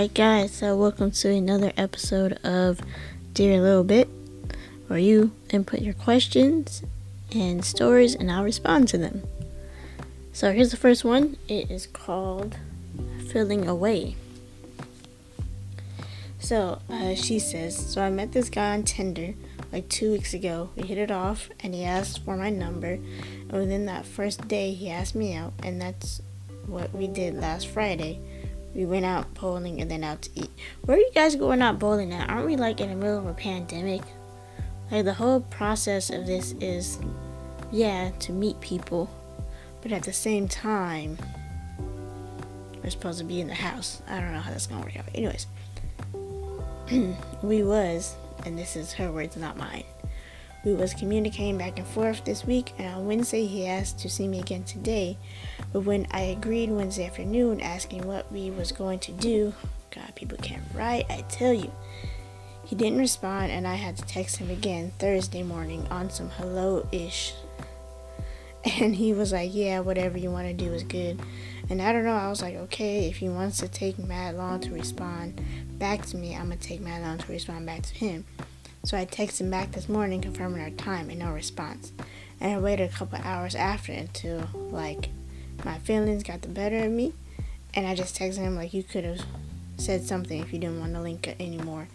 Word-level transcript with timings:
Alright, 0.00 0.14
guys, 0.14 0.52
so 0.52 0.74
welcome 0.78 1.10
to 1.10 1.28
another 1.28 1.72
episode 1.76 2.32
of 2.42 2.80
Dear 3.34 3.60
Little 3.60 3.84
Bit, 3.84 4.08
where 4.86 4.98
you 4.98 5.32
input 5.50 5.82
your 5.82 5.92
questions 5.92 6.82
and 7.34 7.62
stories 7.62 8.14
and 8.14 8.32
I'll 8.32 8.42
respond 8.42 8.88
to 8.88 8.96
them. 8.96 9.24
So 10.32 10.52
here's 10.52 10.70
the 10.70 10.78
first 10.78 11.04
one 11.04 11.36
it 11.48 11.70
is 11.70 11.86
called 11.86 12.56
Feeling 13.30 13.68
Away. 13.68 14.16
So 16.38 16.80
uh, 16.88 17.14
she 17.14 17.38
says, 17.38 17.76
So 17.76 18.00
I 18.00 18.08
met 18.08 18.32
this 18.32 18.48
guy 18.48 18.72
on 18.72 18.84
Tinder 18.84 19.34
like 19.70 19.90
two 19.90 20.12
weeks 20.12 20.32
ago. 20.32 20.70
We 20.76 20.84
hit 20.84 20.96
it 20.96 21.10
off 21.10 21.50
and 21.60 21.74
he 21.74 21.84
asked 21.84 22.24
for 22.24 22.38
my 22.38 22.48
number. 22.48 22.92
And 22.92 23.52
within 23.52 23.84
that 23.84 24.06
first 24.06 24.48
day, 24.48 24.72
he 24.72 24.88
asked 24.88 25.14
me 25.14 25.34
out, 25.34 25.52
and 25.62 25.78
that's 25.78 26.22
what 26.66 26.90
we 26.94 27.06
did 27.06 27.34
last 27.34 27.66
Friday. 27.66 28.18
We 28.74 28.84
went 28.84 29.04
out 29.04 29.34
bowling 29.34 29.80
and 29.80 29.90
then 29.90 30.04
out 30.04 30.22
to 30.22 30.30
eat. 30.34 30.50
Where 30.84 30.96
are 30.96 31.00
you 31.00 31.10
guys 31.14 31.34
going 31.36 31.60
out 31.60 31.78
bowling 31.78 32.12
at? 32.12 32.30
Aren't 32.30 32.46
we 32.46 32.56
like 32.56 32.80
in 32.80 32.90
the 32.90 32.96
middle 32.96 33.18
of 33.18 33.26
a 33.26 33.34
pandemic? 33.34 34.02
Like 34.90 35.04
the 35.04 35.14
whole 35.14 35.40
process 35.40 36.10
of 36.10 36.26
this 36.26 36.52
is, 36.60 36.98
yeah, 37.72 38.10
to 38.20 38.32
meet 38.32 38.60
people, 38.60 39.10
but 39.82 39.92
at 39.92 40.02
the 40.02 40.12
same 40.12 40.48
time, 40.48 41.18
we're 42.82 42.90
supposed 42.90 43.18
to 43.18 43.24
be 43.24 43.40
in 43.40 43.48
the 43.48 43.54
house. 43.54 44.02
I 44.08 44.20
don't 44.20 44.32
know 44.32 44.40
how 44.40 44.50
that's 44.50 44.66
gonna 44.66 44.82
work 44.82 44.96
out. 44.96 45.04
Anyways, 45.14 45.46
we 47.42 47.62
was, 47.62 48.14
and 48.44 48.58
this 48.58 48.76
is 48.76 48.92
her 48.94 49.12
words, 49.12 49.36
not 49.36 49.56
mine. 49.56 49.84
We 50.64 50.74
was 50.74 50.92
communicating 50.92 51.56
back 51.56 51.78
and 51.78 51.86
forth 51.86 52.24
this 52.24 52.44
week, 52.44 52.72
and 52.78 52.94
on 52.94 53.06
Wednesday 53.06 53.46
he 53.46 53.66
asked 53.66 53.98
to 54.00 54.10
see 54.10 54.28
me 54.28 54.40
again 54.40 54.64
today. 54.64 55.16
But 55.72 55.80
when 55.80 56.06
I 56.10 56.20
agreed 56.20 56.70
Wednesday 56.70 57.06
afternoon, 57.06 57.60
asking 57.60 58.06
what 58.06 58.30
we 58.30 58.50
was 58.50 58.70
going 58.70 58.98
to 59.00 59.12
do, 59.12 59.54
God, 59.90 60.14
people 60.14 60.38
can't 60.38 60.62
write. 60.74 61.06
I 61.08 61.22
tell 61.28 61.54
you. 61.54 61.72
He 62.70 62.76
didn't 62.76 62.98
respond, 62.98 63.50
and 63.50 63.66
I 63.66 63.74
had 63.74 63.96
to 63.96 64.04
text 64.04 64.36
him 64.36 64.48
again 64.48 64.92
Thursday 64.98 65.42
morning 65.42 65.88
on 65.88 66.08
some 66.08 66.30
hello 66.30 66.86
ish. 66.92 67.34
And 68.78 68.94
he 68.94 69.14
was 69.14 69.32
like, 69.32 69.54
Yeah, 69.54 69.80
whatever 69.80 70.18
you 70.18 70.30
want 70.30 70.46
to 70.46 70.52
do 70.52 70.72
is 70.72 70.82
good. 70.82 71.18
And 71.70 71.80
I 71.80 71.92
don't 71.92 72.04
know, 72.04 72.12
I 72.12 72.28
was 72.28 72.42
like, 72.42 72.56
Okay, 72.56 73.08
if 73.08 73.16
he 73.16 73.28
wants 73.28 73.56
to 73.58 73.68
take 73.68 73.98
mad 73.98 74.36
long 74.36 74.60
to 74.60 74.70
respond 74.70 75.40
back 75.78 76.04
to 76.06 76.16
me, 76.18 76.36
I'm 76.36 76.48
going 76.48 76.58
to 76.58 76.68
take 76.68 76.80
mad 76.80 77.02
long 77.02 77.16
to 77.18 77.32
respond 77.32 77.64
back 77.64 77.82
to 77.82 77.94
him. 77.94 78.26
So 78.84 78.96
I 78.96 79.04
texted 79.04 79.42
him 79.42 79.50
back 79.50 79.72
this 79.72 79.88
morning 79.88 80.20
confirming 80.20 80.62
our 80.62 80.70
time 80.70 81.10
and 81.10 81.18
no 81.18 81.32
response. 81.32 81.92
And 82.40 82.52
I 82.54 82.58
waited 82.58 82.90
a 82.90 82.92
couple 82.92 83.18
hours 83.22 83.54
after 83.54 83.92
until, 83.92 84.48
like, 84.54 85.10
my 85.64 85.78
feelings 85.78 86.22
got 86.22 86.42
the 86.42 86.48
better 86.48 86.78
of 86.78 86.90
me. 86.90 87.12
And 87.74 87.86
I 87.86 87.94
just 87.94 88.16
texted 88.16 88.38
him, 88.38 88.56
like, 88.56 88.72
you 88.72 88.82
could 88.82 89.04
have 89.04 89.20
said 89.80 90.04
something 90.04 90.40
if 90.40 90.52
you 90.52 90.58
didn't 90.58 90.80
want 90.80 90.94
to 90.94 91.00
link 91.00 91.26
it 91.26 91.36
anymore. 91.40 91.88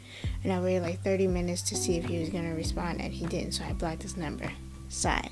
And 0.44 0.52
I 0.52 0.60
waited 0.60 0.84
like 0.84 1.04
30 1.04 1.28
minutes 1.28 1.62
to 1.64 1.76
see 1.76 1.98
if 1.98 2.06
he 2.06 2.20
was 2.20 2.30
to 2.30 2.40
respond, 2.40 3.02
and 3.02 3.14
he 3.14 3.26
didn't, 3.26 3.54
so 3.54 3.64
I 3.64 3.74
blocked 3.74 4.02
his 4.02 4.18
number. 4.18 4.52
Sigh. 4.90 5.30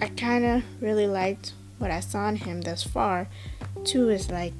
I 0.00 0.08
kind 0.16 0.44
of 0.44 0.62
really 0.80 1.06
liked 1.06 1.52
what 1.78 1.90
I 1.90 2.00
saw 2.00 2.28
in 2.28 2.36
him 2.36 2.60
thus 2.60 2.82
far. 2.82 3.28
Two 3.84 4.08
is 4.08 4.30
like, 4.30 4.52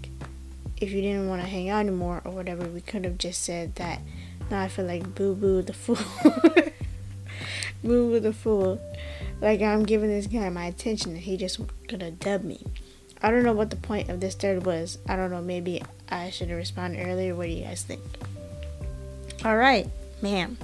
if 0.83 0.91
you 0.91 1.01
didn't 1.01 1.29
want 1.29 1.41
to 1.41 1.49
hang 1.49 1.69
out 1.69 1.81
anymore 1.81 2.21
or 2.25 2.33
whatever, 2.33 2.67
we 2.67 2.81
could 2.81 3.05
have 3.05 3.17
just 3.17 3.43
said 3.43 3.77
that. 3.77 4.01
Now 4.51 4.63
I 4.63 4.69
feel 4.69 4.85
like 4.85 5.15
boo 5.15 5.35
boo 5.35 5.63
the 5.63 5.73
fool. 5.73 5.97
boo 7.83 8.11
boo 8.11 8.21
the 8.21 8.33
fool. 8.33 8.81
Like 9.41 9.63
I'm 9.63 9.85
giving 9.85 10.09
this 10.09 10.27
guy 10.27 10.49
my 10.51 10.67
attention 10.67 11.13
and 11.13 11.21
he 11.21 11.37
just 11.37 11.61
gonna 11.87 12.11
dub 12.11 12.43
me. 12.43 12.67
I 13.23 13.31
don't 13.31 13.45
know 13.45 13.53
what 13.53 13.71
the 13.71 13.77
point 13.77 14.09
of 14.09 14.19
this 14.19 14.35
third 14.35 14.67
was. 14.67 14.99
I 15.09 15.15
don't 15.15 15.31
know. 15.31 15.41
Maybe 15.41 15.83
I 16.09 16.31
should 16.31 16.49
have 16.49 16.59
responded 16.59 17.07
earlier. 17.07 17.37
What 17.37 17.47
do 17.47 17.53
you 17.53 17.65
guys 17.65 17.85
think? 17.85 18.03
All 19.45 19.57
right, 19.57 19.89
ma'am. 20.21 20.59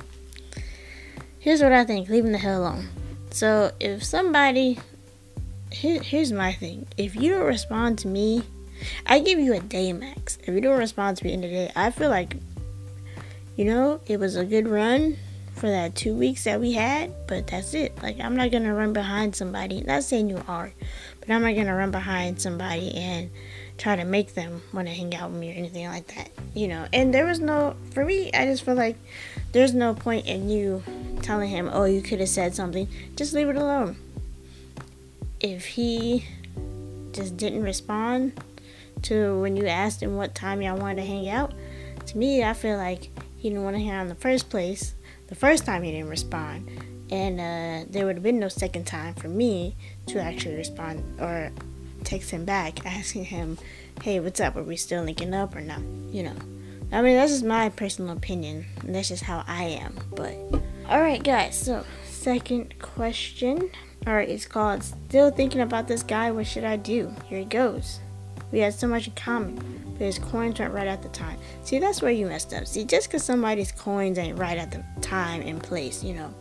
Here's 1.39 1.63
what 1.63 1.73
I 1.73 1.85
think. 1.85 2.09
Leave 2.09 2.25
him 2.25 2.33
the 2.33 2.39
hell 2.39 2.63
alone. 2.63 2.89
So 3.31 3.73
if 3.79 4.03
somebody, 4.03 4.79
here, 5.71 6.03
here's 6.03 6.33
my 6.33 6.53
thing. 6.53 6.89
If 6.97 7.15
you 7.15 7.31
don't 7.31 7.47
respond 7.47 8.01
to 8.01 8.09
me, 8.09 8.43
I 9.07 9.21
give 9.21 9.39
you 9.39 9.55
a 9.55 9.61
day 9.61 9.93
max. 9.93 10.39
If 10.43 10.49
you 10.49 10.61
don't 10.61 10.79
respond 10.79 11.17
to 11.19 11.25
me 11.25 11.33
in 11.33 11.41
the 11.41 11.49
day, 11.49 11.73
I 11.75 11.91
feel 11.91 12.11
like, 12.11 12.37
you 13.57 13.65
know, 13.65 14.01
it 14.07 14.19
was 14.19 14.37
a 14.37 14.45
good 14.45 14.69
run 14.69 15.17
for 15.59 15.69
that 15.69 15.95
two 15.95 16.15
weeks 16.15 16.45
that 16.45 16.61
we 16.61 16.73
had, 16.73 17.13
but 17.27 17.47
that's 17.49 17.75
it. 17.75 18.01
Like 18.03 18.21
I'm 18.21 18.37
not 18.37 18.51
gonna 18.51 18.75
run 18.75 18.93
behind 18.93 19.35
somebody. 19.35 19.83
Not 19.83 20.05
saying 20.05 20.31
you 20.31 20.43
are, 20.49 20.73
but 21.21 21.31
I'm 21.31 21.43
not 21.43 21.55
gonna 21.55 21.75
run 21.75 21.91
behind 21.91 22.41
somebody 22.41 22.95
and 22.95 23.31
try 23.77 23.97
to 23.97 24.05
make 24.05 24.35
them 24.35 24.63
want 24.73 24.89
to 24.89 24.95
hang 24.95 25.15
out 25.15 25.31
with 25.31 25.41
me 25.41 25.51
or 25.51 25.55
anything 25.55 25.87
like 25.87 26.07
that. 26.15 26.31
You 26.55 26.69
know. 26.69 26.87
And 26.93 27.13
there 27.13 27.27
was 27.27 27.41
no 27.41 27.75
for 27.93 28.05
me. 28.05 28.31
I 28.33 28.47
just 28.47 28.65
feel 28.65 28.75
like 28.75 28.97
there's 29.53 29.75
no 29.75 29.95
point 29.95 30.27
in 30.27 30.49
you 30.49 30.83
telling 31.23 31.51
him, 31.51 31.69
"Oh, 31.73 31.85
you 31.85 32.03
could 32.03 32.21
have 32.21 32.29
said 32.29 32.55
something." 32.55 32.89
Just 33.17 33.35
leave 33.35 33.49
it 33.49 33.57
alone. 33.57 33.97
If 35.41 35.67
he 35.67 36.27
just 37.13 37.37
didn't 37.37 37.63
respond 37.63 38.33
to 39.03 39.41
when 39.41 39.57
you 39.57 39.67
asked 39.67 40.03
him 40.03 40.17
what 40.17 40.35
time 40.35 40.63
y'all 40.63 40.79
wanted 40.79 41.03
to 41.03 41.09
hang 41.09 41.29
out, 41.29 41.53
to 42.07 42.19
me, 42.19 42.43
I 42.43 42.55
feel 42.55 42.77
like 42.77 43.11
he 43.37 43.49
didn't 43.49 43.65
want 43.65 43.77
to 43.77 43.83
hang 43.83 43.91
out 43.91 44.03
in 44.03 44.09
the 44.09 44.15
first 44.15 44.51
place 44.51 44.95
the 45.29 45.35
first 45.35 45.65
time 45.65 45.83
he 45.83 45.93
didn't 45.93 46.09
respond. 46.09 46.69
And 47.11 47.41
uh, 47.41 47.89
there 47.91 48.05
would 48.05 48.17
have 48.17 48.23
been 48.23 48.39
no 48.39 48.49
second 48.49 48.87
time 48.87 49.15
for 49.15 49.29
me 49.29 49.77
to 50.07 50.21
actually 50.21 50.57
respond 50.57 51.21
or 51.21 51.51
text 52.05 52.31
him 52.31 52.45
back 52.45 52.85
asking 52.87 53.25
him, 53.25 53.59
hey, 54.03 54.21
what's 54.21 54.41
up? 54.41 54.57
Are 54.57 54.63
we 54.63 54.77
still 54.77 55.03
linking 55.05 55.35
up 55.35 55.55
or 55.55 55.61
not? 55.61 55.81
You 56.11 56.25
know. 56.25 56.37
I 56.91 57.03
mean, 57.03 57.17
that's 57.17 57.33
just 57.33 57.45
my 57.45 57.69
personal 57.69 58.17
opinion. 58.17 58.65
That's 58.83 59.09
just 59.09 59.25
how 59.25 59.45
I 59.47 59.65
am. 59.65 59.95
But, 60.15 60.35
alright, 60.89 61.23
guys. 61.23 61.59
So, 61.59 61.85
second 62.05 62.79
question. 62.79 63.71
Alright, 64.07 64.31
it's 64.31 64.47
called 64.47 64.83
Still 64.83 65.31
Thinking 65.31 65.61
About 65.61 65.87
This 65.87 66.03
Guy. 66.03 66.31
What 66.31 66.47
Should 66.47 66.65
I 66.65 66.77
Do? 66.77 67.15
Here 67.27 67.41
it 67.41 67.51
goes. 67.51 68.01
We 68.53 68.61
had 68.61 68.75
so 68.75 68.87
much 68.87 69.07
in 69.07 69.15
common, 69.15 69.57
but 69.99 70.05
his 70.05 70.19
coins 70.19 70.59
weren't 70.59 70.73
right 70.73 70.87
at 70.87 71.03
the 71.03 71.09
time. 71.11 71.39
See, 71.63 71.79
that's 71.79 72.01
where 72.01 72.11
you 72.11 72.27
messed 72.27 72.55
up. 72.55 72.67
See, 72.67 72.85
just 72.85 73.09
because 73.09 73.23
somebody's 73.23 73.73
coins 73.73 74.19
ain't 74.19 74.39
right 74.39 74.57
at 74.57 74.71
the 74.71 74.83
time 75.01 75.43
and 75.43 75.63
place, 75.63 76.03
you 76.03 76.15
know, 76.15 76.33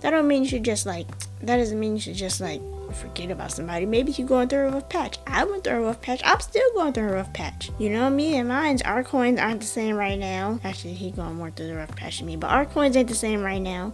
that 0.00 0.10
don't 0.10 0.26
mean 0.26 0.44
you 0.44 0.48
should 0.48 0.64
just 0.64 0.86
like. 0.86 1.06
That 1.42 1.56
doesn't 1.56 1.78
mean 1.78 1.94
you 1.94 2.00
should 2.00 2.14
just 2.14 2.40
like 2.40 2.60
forget 2.94 3.30
about 3.30 3.52
somebody. 3.52 3.86
Maybe 3.86 4.12
you're 4.12 4.26
going 4.26 4.48
through 4.48 4.68
a 4.68 4.70
rough 4.70 4.88
patch. 4.88 5.18
I 5.26 5.44
went 5.44 5.64
through 5.64 5.74
a 5.74 5.80
rough 5.80 6.00
patch. 6.00 6.20
I'm 6.24 6.40
still 6.40 6.68
going 6.74 6.92
through 6.92 7.08
a 7.08 7.12
rough 7.12 7.32
patch. 7.32 7.70
You 7.78 7.90
know, 7.90 8.08
me 8.08 8.36
and 8.36 8.48
mine's 8.48 8.82
our 8.82 9.04
coins 9.04 9.38
aren't 9.38 9.60
the 9.60 9.66
same 9.66 9.96
right 9.96 10.18
now. 10.18 10.58
Actually, 10.64 10.94
he 10.94 11.10
going 11.10 11.34
more 11.34 11.50
through 11.50 11.68
the 11.68 11.76
rough 11.76 11.94
patch 11.96 12.18
than 12.18 12.26
me, 12.26 12.36
but 12.36 12.50
our 12.50 12.64
coins 12.64 12.96
ain't 12.96 13.08
the 13.08 13.14
same 13.14 13.42
right 13.42 13.60
now. 13.60 13.92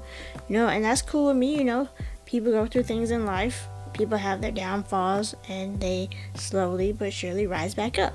You 0.48 0.58
know, 0.58 0.68
and 0.68 0.84
that's 0.84 1.02
cool 1.02 1.26
with 1.26 1.36
me. 1.36 1.56
You 1.56 1.64
know, 1.64 1.88
people 2.24 2.52
go 2.52 2.66
through 2.66 2.84
things 2.84 3.10
in 3.10 3.26
life 3.26 3.68
people 3.96 4.18
have 4.18 4.40
their 4.40 4.52
downfalls 4.52 5.34
and 5.48 5.80
they 5.80 6.10
slowly 6.34 6.92
but 6.92 7.12
surely 7.12 7.46
rise 7.46 7.74
back 7.74 7.98
up. 7.98 8.14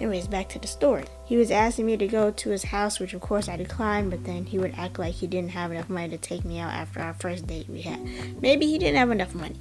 Anyways, 0.00 0.28
back 0.28 0.48
to 0.50 0.58
the 0.58 0.66
story. 0.66 1.04
He 1.26 1.36
was 1.36 1.50
asking 1.50 1.84
me 1.86 1.96
to 1.98 2.08
go 2.08 2.30
to 2.30 2.50
his 2.50 2.64
house, 2.64 2.98
which 2.98 3.12
of 3.12 3.20
course 3.20 3.48
I 3.48 3.56
declined, 3.56 4.10
but 4.10 4.24
then 4.24 4.46
he 4.46 4.58
would 4.58 4.74
act 4.76 4.98
like 4.98 5.14
he 5.14 5.26
didn't 5.26 5.50
have 5.50 5.70
enough 5.70 5.90
money 5.90 6.08
to 6.08 6.18
take 6.18 6.44
me 6.44 6.58
out 6.58 6.72
after 6.72 7.00
our 7.00 7.12
first 7.12 7.46
date 7.46 7.68
we 7.68 7.82
had. 7.82 8.00
Maybe 8.40 8.66
he 8.66 8.78
didn't 8.78 8.96
have 8.96 9.10
enough 9.10 9.34
money. 9.34 9.56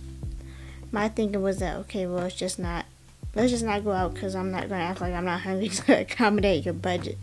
My 0.91 1.09
thinking 1.09 1.41
was 1.41 1.59
that, 1.59 1.75
okay, 1.77 2.07
well, 2.07 2.25
it's 2.25 2.35
just 2.35 2.57
not, 2.57 2.85
let's 3.35 3.51
just 3.51 3.65
not 3.65 3.83
go 3.83 3.91
out 3.91 4.13
because 4.13 4.33
I'm 4.33 4.49
not 4.49 4.69
going 4.69 4.79
to 4.79 4.87
act 4.87 5.01
like 5.01 5.13
I'm 5.13 5.25
not 5.25 5.41
hungry 5.41 5.69
to 5.69 6.01
accommodate 6.01 6.63
your 6.63 6.73
budget. 6.73 7.17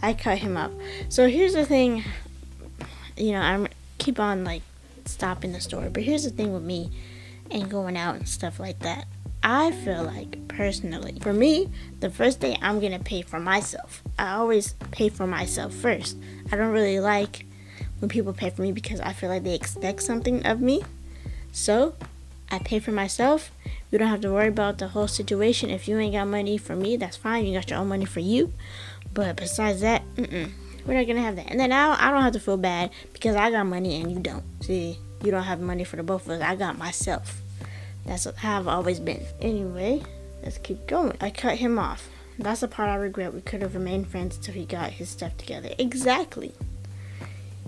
I 0.00 0.14
cut 0.14 0.38
him 0.38 0.56
up. 0.56 0.70
So 1.08 1.28
here's 1.28 1.54
the 1.54 1.66
thing, 1.66 2.04
you 3.16 3.32
know, 3.32 3.40
I'm 3.40 3.66
keep 3.98 4.20
on 4.20 4.44
like 4.44 4.62
stopping 5.04 5.52
the 5.52 5.60
story, 5.60 5.88
but 5.88 6.04
here's 6.04 6.24
the 6.24 6.30
thing 6.30 6.52
with 6.52 6.62
me 6.62 6.90
and 7.52 7.70
going 7.70 7.96
out 7.96 8.16
and 8.16 8.28
stuff 8.28 8.58
like 8.58 8.78
that. 8.80 9.06
I 9.42 9.72
feel 9.72 10.04
like 10.04 10.46
personally, 10.48 11.18
for 11.20 11.32
me, 11.32 11.68
the 12.00 12.10
first 12.10 12.40
day 12.40 12.56
I'm 12.62 12.80
gonna 12.80 13.00
pay 13.00 13.22
for 13.22 13.40
myself. 13.40 14.02
I 14.18 14.34
always 14.34 14.74
pay 14.92 15.08
for 15.08 15.26
myself 15.26 15.74
first. 15.74 16.16
I 16.50 16.56
don't 16.56 16.70
really 16.70 17.00
like 17.00 17.46
when 17.98 18.08
people 18.08 18.32
pay 18.32 18.50
for 18.50 18.62
me 18.62 18.72
because 18.72 19.00
I 19.00 19.12
feel 19.12 19.28
like 19.28 19.42
they 19.42 19.54
expect 19.54 20.02
something 20.02 20.46
of 20.46 20.60
me. 20.60 20.82
So 21.50 21.96
I 22.50 22.58
pay 22.60 22.78
for 22.78 22.92
myself. 22.92 23.50
You 23.90 23.98
don't 23.98 24.08
have 24.08 24.20
to 24.22 24.32
worry 24.32 24.48
about 24.48 24.78
the 24.78 24.88
whole 24.88 25.08
situation. 25.08 25.70
If 25.70 25.88
you 25.88 25.98
ain't 25.98 26.14
got 26.14 26.28
money 26.28 26.56
for 26.56 26.76
me, 26.76 26.96
that's 26.96 27.16
fine. 27.16 27.44
You 27.44 27.58
got 27.58 27.68
your 27.68 27.80
own 27.80 27.88
money 27.88 28.04
for 28.04 28.20
you. 28.20 28.52
But 29.12 29.36
besides 29.36 29.80
that, 29.80 30.02
we're 30.16 30.94
not 30.94 31.06
gonna 31.06 31.20
have 31.20 31.36
that. 31.36 31.50
And 31.50 31.60
then 31.60 31.70
now 31.70 31.96
I 31.98 32.10
don't 32.10 32.22
have 32.22 32.32
to 32.32 32.40
feel 32.40 32.56
bad 32.56 32.90
because 33.12 33.36
I 33.36 33.50
got 33.50 33.66
money 33.66 34.00
and 34.00 34.10
you 34.10 34.20
don't. 34.20 34.44
See, 34.62 34.98
you 35.22 35.30
don't 35.30 35.42
have 35.42 35.60
money 35.60 35.84
for 35.84 35.96
the 35.96 36.02
both 36.02 36.26
of 36.26 36.40
us. 36.40 36.42
I 36.42 36.56
got 36.56 36.78
myself. 36.78 37.41
That's 38.04 38.26
how 38.36 38.58
I've 38.58 38.68
always 38.68 39.00
been. 39.00 39.24
Anyway, 39.40 40.02
let's 40.42 40.58
keep 40.58 40.86
going. 40.86 41.16
I 41.20 41.30
cut 41.30 41.58
him 41.58 41.78
off. 41.78 42.08
That's 42.38 42.60
the 42.60 42.68
part 42.68 42.88
I 42.88 42.96
regret. 42.96 43.34
We 43.34 43.40
could 43.40 43.62
have 43.62 43.74
remained 43.74 44.08
friends 44.08 44.36
until 44.36 44.54
he 44.54 44.64
got 44.64 44.90
his 44.90 45.08
stuff 45.08 45.36
together. 45.36 45.70
Exactly. 45.78 46.52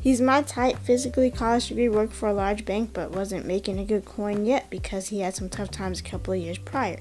He's 0.01 0.21
my 0.21 0.43
type, 0.43 0.79
physically 0.81 1.31
college 1.31 1.69
degree, 1.69 1.89
worked 1.89 2.13
for 2.13 2.29
a 2.29 2.35
large 2.35 2.65
bank, 2.65 2.91
but 2.93 3.13
wasn't 3.13 3.47
making 3.47 3.79
a 3.79 3.85
good 3.85 4.05
coin 4.05 4.45
yet 4.45 4.69
because 4.69 5.09
he 5.09 5.21
had 5.21 5.35
some 5.35 5.49
tough 5.49 5.71
times 5.71 6.01
a 6.01 6.03
couple 6.03 6.35
of 6.35 6.41
years 6.41 6.59
prior. 6.59 6.99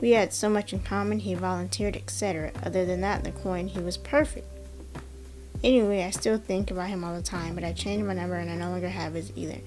We 0.00 0.10
had 0.10 0.32
so 0.32 0.48
much 0.50 0.72
in 0.72 0.80
common, 0.80 1.20
he 1.20 1.34
volunteered, 1.34 1.96
etc. 1.96 2.52
Other 2.62 2.84
than 2.84 3.00
that, 3.02 3.22
the 3.22 3.30
coin, 3.30 3.68
he 3.68 3.78
was 3.78 3.96
perfect. 3.96 4.48
Anyway, 5.62 6.02
I 6.02 6.10
still 6.10 6.36
think 6.36 6.70
about 6.70 6.88
him 6.88 7.04
all 7.04 7.14
the 7.14 7.22
time, 7.22 7.54
but 7.54 7.64
I 7.64 7.72
changed 7.72 8.04
my 8.04 8.14
number 8.14 8.34
and 8.34 8.50
I 8.50 8.56
no 8.56 8.70
longer 8.70 8.88
have 8.88 9.14
his 9.14 9.32
either. 9.36 9.60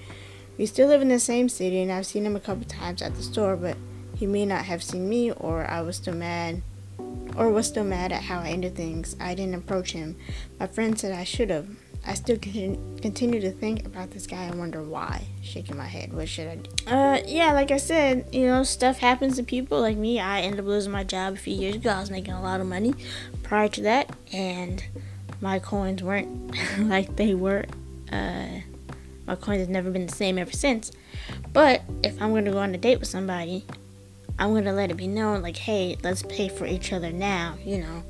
We 0.60 0.66
still 0.66 0.88
live 0.88 1.00
in 1.00 1.08
the 1.08 1.18
same 1.18 1.48
city, 1.48 1.80
and 1.80 1.90
I've 1.90 2.04
seen 2.04 2.26
him 2.26 2.36
a 2.36 2.38
couple 2.38 2.66
times 2.66 3.00
at 3.00 3.14
the 3.14 3.22
store, 3.22 3.56
but 3.56 3.78
he 4.14 4.26
may 4.26 4.44
not 4.44 4.66
have 4.66 4.82
seen 4.82 5.08
me, 5.08 5.32
or 5.32 5.64
I 5.64 5.80
was 5.80 5.96
still 5.96 6.14
mad, 6.14 6.60
or 7.34 7.48
was 7.48 7.66
still 7.66 7.82
mad 7.82 8.12
at 8.12 8.24
how 8.24 8.40
I 8.40 8.48
ended 8.48 8.76
things. 8.76 9.16
I 9.18 9.34
didn't 9.34 9.54
approach 9.54 9.92
him. 9.92 10.16
My 10.58 10.66
friend 10.66 10.98
said 10.98 11.18
I 11.18 11.24
should 11.24 11.48
have. 11.48 11.66
I 12.06 12.12
still 12.12 12.36
continue 12.36 13.40
to 13.40 13.50
think 13.50 13.86
about 13.86 14.10
this 14.10 14.26
guy 14.26 14.42
and 14.42 14.58
wonder 14.58 14.82
why. 14.82 15.28
Shaking 15.40 15.78
my 15.78 15.86
head. 15.86 16.12
What 16.12 16.28
should 16.28 16.48
I 16.48 16.56
do? 16.56 16.70
Uh, 16.86 17.22
yeah, 17.26 17.54
like 17.54 17.70
I 17.70 17.78
said, 17.78 18.28
you 18.30 18.46
know, 18.46 18.62
stuff 18.62 18.98
happens 18.98 19.36
to 19.36 19.42
people 19.42 19.80
like 19.80 19.96
me. 19.96 20.20
I 20.20 20.42
ended 20.42 20.60
up 20.60 20.66
losing 20.66 20.92
my 20.92 21.04
job 21.04 21.32
a 21.32 21.38
few 21.38 21.54
years 21.54 21.76
ago. 21.76 21.88
I 21.88 22.00
was 22.00 22.10
making 22.10 22.34
a 22.34 22.42
lot 22.42 22.60
of 22.60 22.66
money 22.66 22.92
prior 23.42 23.68
to 23.68 23.80
that, 23.80 24.14
and 24.30 24.84
my 25.40 25.58
coins 25.58 26.02
weren't 26.02 26.54
like 26.80 27.16
they 27.16 27.34
were. 27.34 27.64
Uh, 28.12 28.60
my 29.30 29.36
coins 29.36 29.60
have 29.60 29.68
never 29.68 29.92
been 29.92 30.06
the 30.06 30.12
same 30.12 30.38
ever 30.38 30.50
since. 30.50 30.90
But 31.52 31.82
if 32.02 32.20
I'm 32.20 32.34
gonna 32.34 32.50
go 32.50 32.58
on 32.58 32.74
a 32.74 32.78
date 32.78 32.98
with 32.98 33.08
somebody, 33.08 33.64
I'm 34.40 34.52
gonna 34.52 34.72
let 34.72 34.90
it 34.90 34.96
be 34.96 35.06
known, 35.06 35.40
like, 35.40 35.56
hey, 35.56 35.96
let's 36.02 36.24
pay 36.24 36.48
for 36.48 36.66
each 36.66 36.92
other 36.92 37.12
now, 37.12 37.54
you 37.64 37.78
know, 37.78 38.02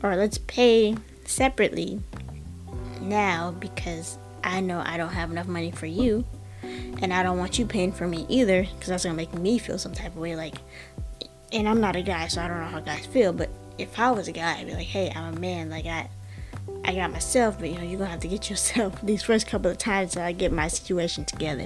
or 0.00 0.14
let's 0.14 0.38
pay 0.38 0.94
separately 1.24 2.00
now 3.00 3.50
because 3.58 4.16
I 4.44 4.60
know 4.60 4.80
I 4.86 4.96
don't 4.96 5.12
have 5.12 5.32
enough 5.32 5.48
money 5.48 5.72
for 5.72 5.86
you, 5.86 6.24
and 6.62 7.12
I 7.12 7.24
don't 7.24 7.38
want 7.38 7.58
you 7.58 7.66
paying 7.66 7.90
for 7.90 8.06
me 8.06 8.24
either 8.28 8.62
because 8.62 8.86
that's 8.86 9.02
gonna 9.02 9.16
make 9.16 9.34
me 9.34 9.58
feel 9.58 9.76
some 9.76 9.92
type 9.92 10.12
of 10.12 10.18
way. 10.18 10.36
Like, 10.36 10.54
and 11.52 11.68
I'm 11.68 11.80
not 11.80 11.96
a 11.96 12.02
guy, 12.02 12.28
so 12.28 12.40
I 12.40 12.46
don't 12.46 12.60
know 12.60 12.66
how 12.66 12.78
guys 12.78 13.06
feel, 13.06 13.32
but 13.32 13.50
if 13.76 13.98
I 13.98 14.12
was 14.12 14.28
a 14.28 14.32
guy, 14.32 14.56
I'd 14.56 14.66
be 14.66 14.74
like, 14.74 14.86
hey, 14.86 15.12
I'm 15.16 15.34
a 15.34 15.40
man, 15.40 15.68
like 15.68 15.86
I 15.86 16.08
I 16.84 16.94
got 16.94 17.12
myself, 17.12 17.58
but 17.58 17.70
you 17.70 17.76
know, 17.76 17.82
you're 17.82 17.98
gonna 17.98 18.10
have 18.10 18.20
to 18.20 18.28
get 18.28 18.50
yourself 18.50 19.00
these 19.02 19.22
first 19.22 19.46
couple 19.46 19.70
of 19.70 19.78
times 19.78 20.14
that 20.14 20.24
I 20.24 20.32
get 20.32 20.52
my 20.52 20.68
situation 20.68 21.24
together. 21.24 21.64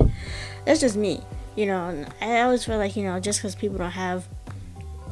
That's 0.65 0.81
just 0.81 0.97
me, 0.97 1.23
you 1.57 1.67
know. 1.67 2.07
I 2.21 2.43
always 2.43 2.65
feel 2.65 2.79
like 2.79 2.97
you 2.97 3.03
know, 3.03 3.19
just 3.19 3.41
because 3.41 3.55
people 3.55 3.79
don't 3.79 3.91
have, 3.91 4.29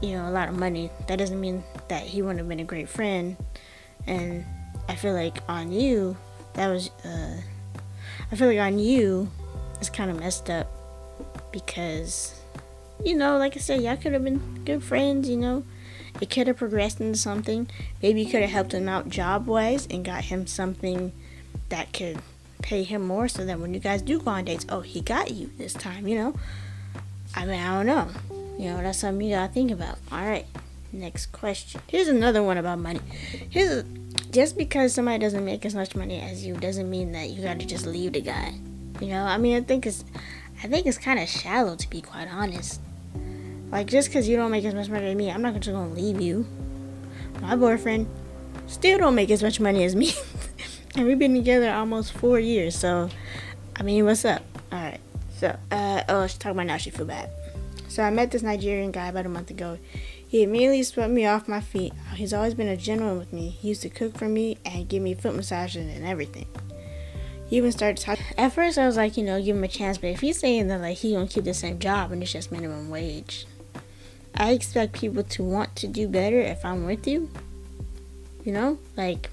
you 0.01 0.13
know, 0.13 0.29
a 0.29 0.31
lot 0.31 0.49
of 0.49 0.57
money, 0.57 0.91
that 1.09 1.19
doesn't 1.19 1.41
mean 1.41 1.65
that 1.89 2.03
he 2.03 2.23
wouldn't 2.23 2.39
have 2.39 2.49
been 2.49 2.61
a 2.61 2.65
great 2.65 2.89
friend. 2.89 3.37
And 4.07 4.45
I 4.89 4.95
feel 4.95 5.13
like 5.13 5.39
on 5.49 5.73
you, 5.73 6.17
that 6.55 6.69
was, 6.69 6.91
uh, 7.05 7.41
I 8.31 8.37
feel 8.37 8.47
like 8.47 8.59
on 8.59 8.79
you, 8.79 9.29
it's 9.81 9.91
kind 9.91 10.11
of 10.11 10.21
messed 10.21 10.49
up 10.49 10.71
because, 11.51 12.41
you 13.05 13.17
know, 13.17 13.39
like 13.39 13.57
I 13.57 13.61
said, 13.61 13.83
y'all 13.83 13.97
could 13.97 14.13
have 14.13 14.23
been 14.23 14.63
good 14.65 14.85
friends, 14.85 15.29
you 15.29 15.37
know 15.37 15.65
it 16.21 16.31
could 16.31 16.47
have 16.47 16.57
progressed 16.57 17.01
into 17.01 17.19
something. 17.19 17.69
Maybe 18.03 18.23
you 18.23 18.31
could 18.31 18.43
have 18.43 18.51
helped 18.51 18.73
him 18.73 18.89
out 18.89 19.09
job 19.09 19.47
wise 19.47 19.87
and 19.91 20.05
got 20.05 20.25
him 20.25 20.47
something 20.47 21.13
that 21.69 21.93
could 21.93 22.19
pay 22.63 22.83
him 22.83 23.07
more 23.07 23.29
so 23.29 23.45
that 23.45 23.61
when 23.61 23.75
you 23.75 23.81
guys 23.81 24.03
do 24.03 24.21
go 24.21 24.31
on 24.31 24.45
dates, 24.45 24.67
oh, 24.69 24.81
he 24.81 25.01
got 25.01 25.31
you 25.31 25.51
this 25.59 25.73
time, 25.73 26.07
you 26.07 26.17
know? 26.17 26.35
I 27.35 27.45
mean, 27.45 27.61
I 27.61 27.75
don't 27.75 27.87
know. 27.87 28.09
You 28.59 28.71
know, 28.71 28.83
that's 28.83 28.99
something 28.99 29.27
you 29.27 29.35
gotta 29.35 29.53
think 29.53 29.71
about. 29.71 29.99
All 30.11 30.27
right, 30.27 30.47
next 30.93 31.27
question. 31.33 31.81
Here's 31.87 32.09
another 32.09 32.43
one 32.43 32.57
about 32.57 32.79
money. 32.79 33.01
Here's 33.51 33.71
a, 33.71 33.85
just 34.31 34.57
because 34.57 34.95
somebody 34.95 35.19
doesn't 35.19 35.45
make 35.45 35.67
as 35.67 35.75
much 35.75 35.95
money 35.95 36.21
as 36.21 36.47
you 36.47 36.55
doesn't 36.55 36.89
mean 36.89 37.13
that 37.13 37.29
you 37.31 37.43
gotta 37.43 37.67
just 37.67 37.87
leave 37.87 38.15
the 38.15 38.23
guy. 38.23 38.55
You 39.01 39.09
know, 39.09 39.25
I 39.25 39.37
mean, 39.37 39.57
I 39.57 39.61
think 39.61 39.87
it's, 39.87 40.05
I 40.65 40.69
think 40.69 40.87
it's 40.87 40.99
kind 40.99 41.21
of 41.21 41.29
shallow 41.29 41.77
to 41.77 41.91
be 41.91 42.01
quite 42.01 42.29
honest. 42.33 42.81
Like, 43.71 43.87
just 43.87 44.09
because 44.09 44.29
you 44.29 44.37
don't 44.37 44.51
make 44.51 44.65
as 44.65 44.75
much 44.75 44.89
money 44.89 45.07
as 45.07 45.17
me, 45.17 45.31
I'm 45.31 45.43
not 45.43 45.55
just 45.55 45.69
gonna 45.69 45.93
leave 45.93 46.21
you. 46.21 46.47
My 47.41 47.57
boyfriend 47.57 48.09
still 48.67 48.99
don't 48.99 49.15
make 49.15 49.31
as 49.31 49.43
much 49.43 49.61
money 49.61 49.85
as 49.85 49.97
me. 49.97 50.13
and 50.97 51.07
we've 51.07 51.19
been 51.19 51.35
together 51.35 51.71
almost 51.71 52.13
four 52.13 52.39
years, 52.39 52.77
so, 52.77 53.11
I 53.75 53.83
mean, 53.83 54.05
what's 54.05 54.25
up? 54.25 54.43
Alright, 54.73 55.01
so, 55.39 55.57
uh, 55.71 56.03
oh, 56.09 56.27
she's 56.27 56.39
talking 56.39 56.57
about 56.57 56.67
now, 56.67 56.77
she 56.77 56.91
feel 56.91 57.07
bad. 57.07 57.31
So, 57.89 58.03
I 58.03 58.11
met 58.11 58.31
this 58.31 58.43
Nigerian 58.43 58.93
guy 58.93 59.09
about 59.09 59.27
a 59.27 59.29
month 59.29 59.51
ago. 59.51 59.79
He 60.29 60.43
immediately 60.43 60.83
swept 60.83 61.13
me 61.13 61.25
off 61.27 61.49
my 61.49 61.61
feet. 61.61 61.93
He's 62.15 62.33
always 62.33 62.55
been 62.55 62.69
a 62.69 62.77
gentleman 62.77 63.19
with 63.19 63.33
me. 63.33 63.49
He 63.49 63.69
used 63.69 63.83
to 63.83 63.89
cook 63.89 64.19
for 64.19 64.29
me 64.29 64.59
and 64.65 64.89
give 64.89 65.03
me 65.03 65.15
foot 65.15 65.35
massages 65.35 65.87
and 65.87 66.05
everything. 66.05 66.47
He 67.49 67.57
even 67.57 67.71
started 67.71 68.03
talking. 68.03 68.25
At 68.37 68.53
first, 68.53 68.77
I 68.77 68.87
was 68.87 68.97
like, 68.97 69.17
you 69.17 69.23
know, 69.23 69.41
give 69.41 69.57
him 69.57 69.63
a 69.63 69.69
chance. 69.69 69.99
But 69.99 70.11
if 70.11 70.21
he's 70.21 70.39
saying 70.39 70.67
that 70.69 70.81
like 70.81 70.99
he 70.99 71.13
gonna 71.13 71.29
keep 71.29 71.45
the 71.45 71.55
same 71.55 71.79
job 71.79 72.11
and 72.11 72.23
it's 72.23 72.33
just 72.33 72.51
minimum 72.51 72.91
wage, 72.91 73.47
I 74.37 74.53
expect 74.53 74.93
people 74.93 75.23
to 75.23 75.43
want 75.43 75.75
to 75.77 75.87
do 75.87 76.09
better 76.09 76.39
if 76.41 76.65
I'm 76.65 76.85
with 76.85 77.07
you. 77.07 77.31
You 78.45 78.53
know, 78.53 78.79
like 78.97 79.31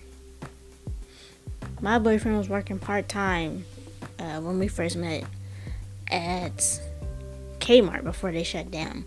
my 1.81 1.99
boyfriend 1.99 2.37
was 2.37 2.49
working 2.49 2.79
part 2.79 3.09
time 3.09 3.65
uh, 4.17 4.39
when 4.39 4.57
we 4.57 4.67
first 4.67 4.95
met 4.95 5.23
at 6.09 6.57
Kmart 7.59 8.03
before 8.03 8.31
they 8.31 8.43
shut 8.43 8.71
down, 8.71 9.05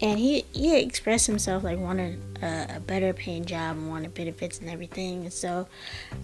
and 0.00 0.18
he 0.18 0.44
he 0.52 0.80
expressed 0.80 1.26
himself 1.26 1.62
like 1.62 1.78
wanted 1.78 2.18
a, 2.42 2.76
a 2.76 2.80
better 2.80 3.12
paying 3.12 3.44
job 3.44 3.76
and 3.76 3.88
wanted 3.90 4.14
benefits 4.14 4.58
and 4.58 4.70
everything. 4.70 5.24
And 5.24 5.32
so 5.32 5.68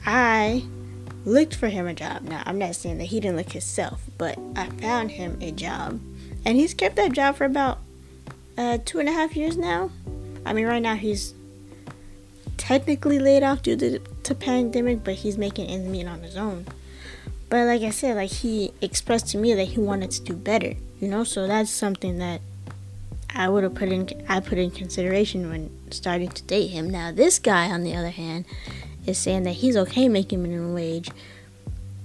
I 0.06 0.64
looked 1.24 1.54
for 1.54 1.68
him 1.68 1.86
a 1.86 1.94
job. 1.94 2.22
Now 2.22 2.42
I'm 2.46 2.58
not 2.58 2.74
saying 2.74 2.98
that 2.98 3.04
he 3.04 3.20
didn't 3.20 3.36
look 3.36 3.52
himself, 3.52 4.02
but 4.16 4.38
I 4.56 4.70
found 4.70 5.12
him 5.12 5.38
a 5.42 5.52
job, 5.52 6.00
and 6.44 6.56
he's 6.56 6.74
kept 6.74 6.96
that 6.96 7.12
job 7.12 7.36
for 7.36 7.44
about 7.44 7.78
uh, 8.58 8.78
two 8.84 8.98
and 8.98 9.08
a 9.08 9.12
half 9.12 9.36
years 9.36 9.56
now. 9.56 9.90
I 10.44 10.52
mean, 10.52 10.66
right 10.66 10.82
now 10.82 10.96
he's 10.96 11.32
technically 12.56 13.18
laid 13.18 13.42
off 13.42 13.62
due 13.62 13.76
to 13.76 14.00
to 14.24 14.34
pandemic, 14.34 15.04
but 15.04 15.14
he's 15.14 15.38
making 15.38 15.68
ends 15.68 15.88
meet 15.88 16.06
on 16.06 16.20
his 16.22 16.36
own. 16.36 16.66
But 17.48 17.66
like 17.66 17.82
I 17.82 17.90
said, 17.90 18.16
like 18.16 18.30
he 18.30 18.72
expressed 18.82 19.28
to 19.28 19.38
me 19.38 19.54
that 19.54 19.68
he 19.68 19.80
wanted 19.80 20.10
to 20.10 20.22
do 20.22 20.34
better, 20.34 20.74
you 21.00 21.08
know. 21.08 21.24
So 21.24 21.46
that's 21.46 21.70
something 21.70 22.18
that 22.18 22.42
I 23.34 23.48
would 23.48 23.62
have 23.62 23.74
put 23.74 23.90
in 23.90 24.08
I 24.28 24.40
put 24.40 24.58
in 24.58 24.70
consideration 24.70 25.48
when 25.48 25.70
starting 25.90 26.28
to 26.28 26.42
date 26.42 26.68
him. 26.68 26.90
Now 26.90 27.12
this 27.12 27.38
guy, 27.38 27.70
on 27.70 27.84
the 27.84 27.94
other 27.94 28.10
hand, 28.10 28.44
is 29.06 29.18
saying 29.18 29.44
that 29.44 29.52
he's 29.52 29.76
okay 29.76 30.08
making 30.08 30.42
minimum 30.42 30.74
wage, 30.74 31.10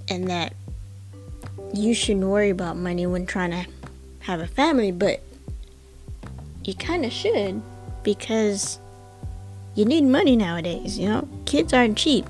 and 0.08 0.28
that 0.28 0.54
you 1.74 1.92
shouldn't 1.92 2.26
worry 2.26 2.50
about 2.50 2.76
money 2.76 3.06
when 3.06 3.26
trying 3.26 3.50
to 3.50 3.66
have 4.20 4.40
a 4.40 4.46
family. 4.46 4.92
But 4.92 5.20
you 6.64 6.74
kind 6.74 7.04
of 7.04 7.12
should 7.12 7.62
because 8.02 8.78
you 9.74 9.84
need 9.84 10.04
money 10.04 10.36
nowadays, 10.36 10.98
you 10.98 11.08
know? 11.08 11.28
Kids 11.46 11.72
aren't 11.72 11.98
cheap. 11.98 12.26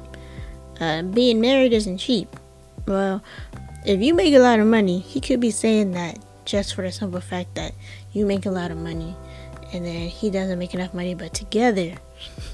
Uh, 0.80 1.02
being 1.02 1.40
married 1.40 1.72
isn't 1.72 1.98
cheap. 1.98 2.34
Well, 2.86 3.22
if 3.86 4.00
you 4.00 4.14
make 4.14 4.34
a 4.34 4.38
lot 4.38 4.60
of 4.60 4.66
money, 4.66 4.98
he 4.98 5.20
could 5.20 5.40
be 5.40 5.50
saying 5.50 5.92
that 5.92 6.18
just 6.44 6.74
for 6.74 6.82
the 6.82 6.92
simple 6.92 7.20
fact 7.20 7.54
that 7.54 7.72
you 8.12 8.26
make 8.26 8.46
a 8.46 8.50
lot 8.50 8.70
of 8.70 8.76
money 8.76 9.14
and 9.72 9.84
then 9.84 10.08
he 10.08 10.30
doesn't 10.30 10.58
make 10.58 10.74
enough 10.74 10.94
money, 10.94 11.14
but 11.14 11.34
together, 11.34 11.94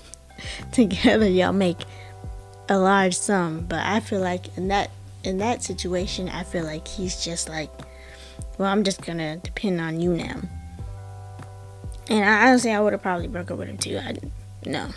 together 0.72 1.28
y'all 1.28 1.52
make 1.52 1.78
a 2.68 2.78
large 2.78 3.16
sum. 3.16 3.66
But 3.68 3.84
I 3.84 4.00
feel 4.00 4.20
like 4.20 4.56
in 4.56 4.68
that 4.68 4.90
in 5.22 5.38
that 5.38 5.62
situation, 5.62 6.28
I 6.30 6.44
feel 6.44 6.64
like 6.64 6.88
he's 6.88 7.22
just 7.22 7.49
like, 7.49 7.70
well, 8.56 8.72
I'm 8.72 8.84
just 8.84 9.02
gonna 9.02 9.37
depend 9.37 9.80
on 9.80 10.00
you 10.00 10.14
now. 10.14 10.40
And 12.09 12.25
I 12.25 12.49
honestly, 12.49 12.73
I 12.73 12.80
would 12.80 12.92
have 12.92 13.02
probably 13.02 13.28
broke 13.28 13.50
up 13.50 13.59
with 13.59 13.69
him 13.69 13.78
too. 13.78 13.99
I 13.99 14.16
no, 14.64 14.90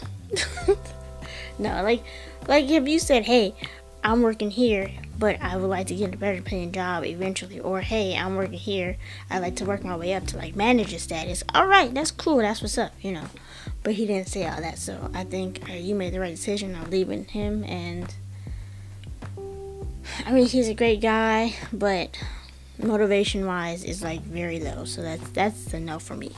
no. 1.60 1.83
Like, 1.83 2.03
like 2.48 2.69
if 2.69 2.88
you 2.88 3.00
said, 3.00 3.25
"Hey, 3.25 3.53
I'm 4.03 4.22
working 4.22 4.51
here, 4.51 4.91
but 5.17 5.41
I 5.41 5.55
would 5.55 5.69
like 5.69 5.88
to 5.88 5.95
get 5.95 6.13
a 6.13 6.17
better 6.17 6.41
paying 6.41 6.72
job 6.72 7.05
eventually," 7.05 7.60
or 7.60 7.81
"Hey, 7.81 8.17
I'm 8.17 8.36
working 8.36 8.57
here, 8.57 8.98
I'd 9.29 9.39
like 9.39 9.55
to 9.57 9.65
work 9.65 9.83
my 9.83 9.95
way 9.95 10.13
up 10.13 10.25
to 10.27 10.38
like 10.38 10.55
manager 10.55 11.00
status." 11.00 11.43
All 11.53 11.67
right, 11.67 11.93
that's 11.93 12.12
cool. 12.12 12.38
That's 12.38 12.62
what's 12.62 12.77
up, 12.77 12.93
you 13.01 13.12
know. 13.12 13.25
But 13.83 13.93
he 13.93 14.05
didn't 14.05 14.27
say 14.27 14.48
all 14.48 14.62
that, 14.62 14.77
so 14.77 15.10
I 15.13 15.24
think 15.24 15.69
uh, 15.69 15.74
you 15.74 15.95
made 15.95 16.13
the 16.13 16.19
right 16.19 16.36
decision 16.36 16.75
on 16.75 16.89
leaving 16.89 17.25
him. 17.25 17.63
And 17.65 18.13
I 20.25 20.31
mean, 20.31 20.48
he's 20.48 20.67
a 20.67 20.74
great 20.74 21.01
guy, 21.01 21.55
but 21.72 22.17
motivation 22.77 23.45
wise 23.45 23.83
is 23.83 24.01
like 24.01 24.22
very 24.22 24.60
low. 24.60 24.86
So 24.86 25.01
that's 25.01 25.29
that's 25.29 25.74
a 25.74 25.79
no 25.79 26.00
for 26.00 26.15
me. 26.15 26.31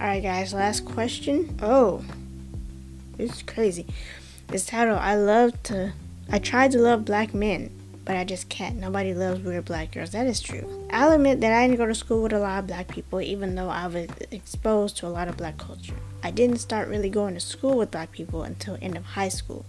Alright, 0.00 0.22
guys, 0.22 0.54
last 0.54 0.86
question. 0.86 1.58
Oh, 1.60 2.02
is 3.18 3.42
crazy. 3.42 3.84
This 4.46 4.64
title 4.64 4.96
I 4.96 5.14
love 5.14 5.62
to. 5.64 5.92
I 6.30 6.38
tried 6.38 6.70
to 6.70 6.78
love 6.78 7.04
black 7.04 7.34
men, 7.34 7.70
but 8.06 8.16
I 8.16 8.24
just 8.24 8.48
can't. 8.48 8.76
Nobody 8.76 9.12
loves 9.12 9.40
weird 9.40 9.66
black 9.66 9.92
girls. 9.92 10.12
That 10.12 10.26
is 10.26 10.40
true. 10.40 10.88
I'll 10.90 11.12
admit 11.12 11.42
that 11.42 11.52
I 11.52 11.66
didn't 11.66 11.76
go 11.76 11.84
to 11.84 11.94
school 11.94 12.22
with 12.22 12.32
a 12.32 12.38
lot 12.38 12.60
of 12.60 12.66
black 12.66 12.88
people, 12.88 13.20
even 13.20 13.54
though 13.54 13.68
I 13.68 13.88
was 13.88 14.08
exposed 14.30 14.96
to 14.96 15.06
a 15.06 15.08
lot 15.08 15.28
of 15.28 15.36
black 15.36 15.58
culture. 15.58 15.96
I 16.22 16.30
didn't 16.30 16.60
start 16.60 16.88
really 16.88 17.10
going 17.10 17.34
to 17.34 17.40
school 17.40 17.76
with 17.76 17.90
black 17.90 18.10
people 18.10 18.44
until 18.44 18.78
end 18.80 18.96
of 18.96 19.04
high 19.04 19.28
school. 19.28 19.66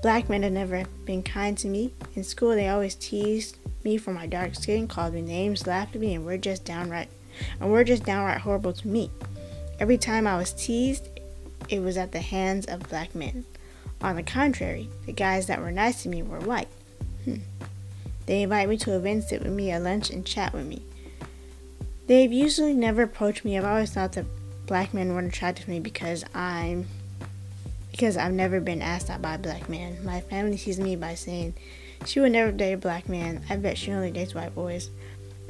Black 0.00 0.30
men 0.30 0.44
have 0.44 0.52
never 0.52 0.84
been 1.04 1.22
kind 1.22 1.58
to 1.58 1.68
me. 1.68 1.92
In 2.14 2.24
school, 2.24 2.54
they 2.54 2.68
always 2.68 2.94
teased 2.94 3.58
me 3.84 3.98
for 3.98 4.14
my 4.14 4.26
dark 4.26 4.54
skin, 4.54 4.88
called 4.88 5.12
me 5.12 5.20
names, 5.20 5.66
laughed 5.66 5.94
at 5.94 6.00
me, 6.00 6.14
and 6.14 6.24
were 6.24 6.38
just 6.38 6.64
downright 6.64 7.10
and 7.60 7.70
were 7.70 7.84
just 7.84 8.04
downright 8.04 8.40
horrible 8.40 8.72
to 8.72 8.88
me. 8.88 9.10
Every 9.82 9.98
time 9.98 10.28
I 10.28 10.36
was 10.36 10.52
teased, 10.52 11.08
it 11.68 11.80
was 11.80 11.96
at 11.96 12.12
the 12.12 12.20
hands 12.20 12.66
of 12.66 12.88
black 12.88 13.16
men. 13.16 13.44
On 14.00 14.14
the 14.14 14.22
contrary, 14.22 14.88
the 15.06 15.12
guys 15.12 15.48
that 15.48 15.60
were 15.60 15.72
nice 15.72 16.04
to 16.04 16.08
me 16.08 16.22
were 16.22 16.38
white. 16.38 16.68
Hmm. 17.24 17.38
They 18.26 18.42
invite 18.42 18.68
me 18.68 18.76
to 18.76 18.94
events, 18.94 19.30
sit 19.30 19.42
with 19.42 19.50
me 19.50 19.72
at 19.72 19.82
lunch, 19.82 20.08
and 20.08 20.24
chat 20.24 20.52
with 20.52 20.68
me. 20.68 20.82
They've 22.06 22.32
usually 22.32 22.74
never 22.74 23.02
approached 23.02 23.44
me. 23.44 23.58
I've 23.58 23.64
always 23.64 23.90
thought 23.90 24.12
that 24.12 24.24
black 24.66 24.94
men 24.94 25.16
weren't 25.16 25.34
attracted 25.34 25.64
to 25.64 25.70
me 25.70 25.80
because 25.80 26.24
I'm 26.32 26.86
because 27.90 28.16
I've 28.16 28.32
never 28.32 28.60
been 28.60 28.82
asked 28.82 29.10
out 29.10 29.20
by 29.20 29.34
a 29.34 29.38
black 29.38 29.68
man. 29.68 30.04
My 30.04 30.20
family 30.20 30.58
sees 30.58 30.78
me 30.78 30.94
by 30.94 31.16
saying 31.16 31.54
she 32.06 32.20
would 32.20 32.30
never 32.30 32.52
date 32.52 32.74
a 32.74 32.78
black 32.78 33.08
man. 33.08 33.42
I 33.50 33.56
bet 33.56 33.78
she 33.78 33.90
only 33.90 34.12
dates 34.12 34.32
white 34.32 34.54
boys. 34.54 34.90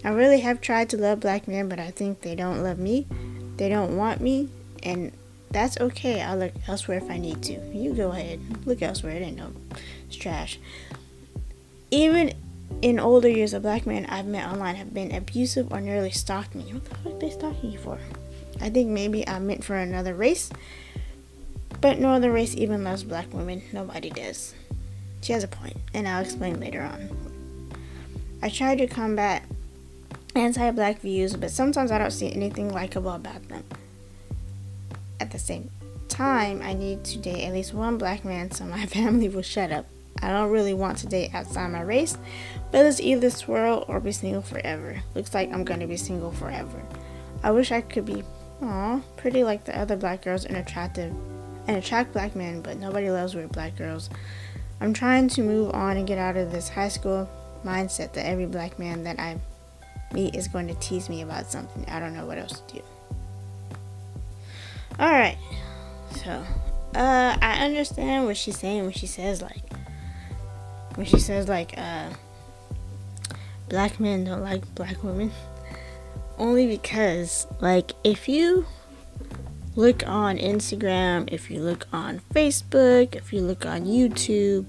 I 0.03 0.09
really 0.09 0.41
have 0.41 0.63
tried 0.63 0.89
to 0.89 0.97
love 0.97 1.21
black 1.21 1.47
men, 1.47 1.69
but 1.69 1.79
I 1.79 1.91
think 1.91 2.23
they 2.23 2.35
don't 2.35 2.63
love 2.63 2.79
me. 2.79 3.07
They 3.57 3.69
don't 3.69 3.97
want 3.97 4.21
me, 4.21 4.49
and 4.83 5.13
that's 5.51 5.79
okay. 5.79 6.23
I'll 6.23 6.39
look 6.39 6.53
elsewhere 6.67 6.99
if 6.99 7.11
I 7.11 7.19
need 7.19 7.43
to. 7.45 7.53
You 7.73 7.95
go 7.95 8.11
ahead. 8.11 8.41
Look 8.67 8.83
elsewhere. 8.83 9.17
It 9.17 9.23
ain't 9.23 9.37
no 9.37 9.53
it's 10.07 10.17
trash. 10.17 10.59
Even 11.91 12.33
in 12.81 12.99
older 12.99 13.29
years, 13.29 13.53
a 13.53 13.61
black 13.61 13.87
man 13.87 14.07
I've 14.07 14.27
met 14.27 14.51
online 14.51 14.77
have 14.77 14.95
been 14.95 15.15
abusive 15.15 15.73
or 15.73 15.81
nearly 15.81 16.11
stalked 16.11 16.55
me. 16.55 16.65
What 16.73 16.85
the 16.85 16.95
fuck 16.97 17.21
they 17.21 17.31
stalking 17.31 17.71
you 17.71 17.79
for? 17.79 17.99
I 18.61 18.71
think 18.71 18.89
maybe 18.89 19.27
I'm 19.29 19.47
meant 19.47 19.65
for 19.65 19.77
another 19.77 20.15
race. 20.15 20.51
But 21.81 21.99
no 21.99 22.11
other 22.11 22.31
race 22.31 22.55
even 22.55 22.85
loves 22.85 23.05
black 23.05 23.33
women. 23.33 23.63
Nobody 23.73 24.11
does. 24.11 24.55
She 25.21 25.33
has 25.33 25.45
a 25.45 25.49
point, 25.49 25.77
and 25.93 26.07
I'll 26.07 26.23
explain 26.23 26.61
later 26.61 26.83
on. 26.83 27.73
I 28.43 28.49
tried 28.49 28.79
to 28.79 28.87
combat 28.87 29.45
anti 30.35 30.71
black 30.71 31.01
views, 31.01 31.37
but 31.37 31.51
sometimes 31.51 31.91
I 31.91 31.99
don't 31.99 32.11
see 32.11 32.33
anything 32.33 32.73
likable 32.73 33.13
about 33.13 33.49
them. 33.49 33.65
At 35.21 35.31
the 35.31 35.39
same 35.39 35.71
time, 36.09 36.61
I 36.63 36.75
need 36.75 37.05
to 37.05 37.19
date 37.19 37.45
at 37.45 37.53
least 37.53 37.75
one 37.75 37.99
black 37.99 38.25
man 38.25 38.51
so 38.51 38.65
my 38.65 38.87
family 38.97 39.29
will 39.29 39.43
shut 39.43 39.73
up. 39.73 39.87
I 40.21 40.29
don't 40.29 40.51
really 40.51 40.75
want 40.75 40.99
to 40.99 41.07
date 41.07 41.35
outside 41.35 41.71
my 41.73 41.81
race, 41.81 42.17
but 42.71 42.87
it's 42.87 43.01
either 43.01 43.31
swirl 43.31 43.85
or 43.89 43.99
be 43.99 44.13
single 44.13 44.43
forever. 44.43 45.03
Looks 45.15 45.35
like 45.35 45.53
I'm 45.53 45.65
gonna 45.65 45.87
be 45.87 45.97
single 45.97 46.33
forever. 46.33 46.83
I 47.43 47.51
wish 47.51 47.73
I 47.73 47.81
could 47.81 48.07
be, 48.07 48.23
aw, 48.63 49.01
pretty 49.17 49.43
like 49.43 49.65
the 49.65 49.77
other 49.77 49.97
black 49.97 50.23
girls 50.23 50.45
and 50.45 50.57
attractive, 50.57 51.13
and 51.67 51.77
attract 51.77 52.13
black 52.13 52.37
men, 52.37 52.61
but 52.61 52.79
nobody 52.79 53.11
loves 53.11 53.35
weird 53.35 53.53
black 53.53 53.77
girls. 53.77 54.11
I'm 54.81 54.93
trying 54.93 55.29
to 55.29 55.43
move 55.43 55.75
on 55.75 55.97
and 55.97 56.07
get 56.07 56.19
out 56.19 56.37
of 56.37 56.53
this 56.53 56.69
high 56.69 56.89
school 56.89 57.29
mindset 57.65 58.13
that 58.13 58.27
every 58.27 58.47
black 58.47 58.79
man 58.79 59.05
that 59.05 59.19
I 59.19 59.39
meet 60.13 60.35
is 60.35 60.49
going 60.49 60.69
to 60.69 60.75
tease 60.75 61.09
me 61.09 61.23
about 61.23 61.51
something. 61.51 61.85
I 61.89 62.01
don't 62.01 62.15
know 62.15 62.27
what 62.27 62.39
else 62.39 62.61
to 62.61 62.75
do. 62.75 62.83
Alright, 65.01 65.39
so, 66.23 66.45
uh, 66.95 67.37
I 67.41 67.65
understand 67.65 68.27
what 68.27 68.37
she's 68.37 68.59
saying 68.59 68.83
when 68.83 68.93
she 68.93 69.07
says, 69.07 69.41
like, 69.41 69.63
when 70.95 71.07
she 71.07 71.19
says, 71.19 71.49
like, 71.49 71.75
uh, 71.79 72.11
black 73.69 73.99
men 73.99 74.25
don't 74.25 74.43
like 74.43 74.75
black 74.75 75.03
women. 75.03 75.33
Only 76.39 76.67
because, 76.67 77.47
like, 77.61 77.93
if 78.05 78.29
you 78.29 78.67
look 79.75 80.07
on 80.07 80.37
Instagram, 80.37 81.33
if 81.33 81.51
you 81.51 81.61
look 81.61 81.87
on 81.93 82.21
Facebook, 82.35 83.17
if 83.17 83.33
you 83.33 83.41
look 83.41 83.65
on 83.65 83.87
YouTube, 83.87 84.67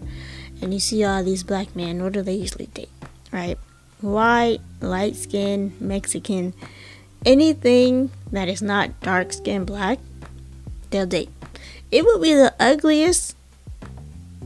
and 0.62 0.74
you 0.74 0.80
see 0.80 1.04
all 1.04 1.24
these 1.24 1.44
black 1.44 1.76
men, 1.76 2.02
what 2.02 2.14
do 2.14 2.22
they 2.22 2.34
usually 2.34 2.68
date? 2.68 2.90
Right? 3.32 3.60
White, 4.04 4.60
light 4.82 5.16
skin, 5.16 5.74
Mexican, 5.80 6.54
anything 7.26 8.12
that 8.32 8.50
is 8.50 8.62
not 8.62 9.00
dark 9.00 9.32
skin 9.32 9.64
black, 9.64 10.00
they'll 10.90 11.06
date. 11.06 11.30
It 11.90 12.04
would 12.06 12.22
be 12.22 12.34
the 12.34 12.54
ugliest 12.60 13.38